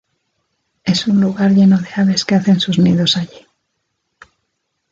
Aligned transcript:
Es 0.83 1.05
un 1.05 1.21
lugar 1.21 1.51
lleno 1.51 1.77
de 1.77 1.87
aves 1.95 2.25
que 2.25 2.33
hacen 2.33 2.59
sus 2.59 2.79
nidos 2.79 3.17
allí. 3.17 3.45